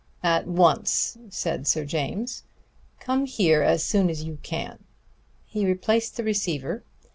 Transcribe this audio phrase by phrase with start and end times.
[0.23, 2.41] "At once," said Sir James.
[2.99, 4.83] "Come here as soon as you can!"
[5.45, 6.81] He replaced the receiver.